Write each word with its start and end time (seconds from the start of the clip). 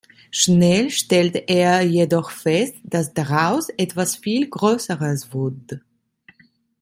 Schnell 0.31 0.89
stellte 0.89 1.47
er 1.47 1.83
jedoch 1.83 2.31
fest, 2.31 2.73
dass 2.83 3.13
daraus 3.13 3.69
etwas 3.69 4.15
viel 4.15 4.49
größeres 4.49 5.31
wurde. 5.31 5.83